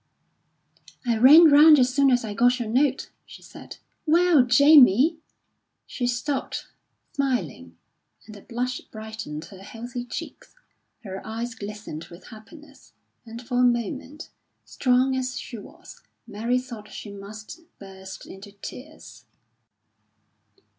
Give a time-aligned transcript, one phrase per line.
[1.05, 3.77] "I ran round as soon as I got your note," she said.
[4.07, 5.19] "Well, Jamie!"
[5.85, 6.65] She stopped,
[7.13, 7.77] smiling,
[8.25, 10.55] and a blush brightened her healthy cheeks.
[11.03, 12.93] Her eyes glistened with happiness,
[13.27, 14.31] and for a moment,
[14.65, 19.25] strong as she was, Mary thought she must burst into tears.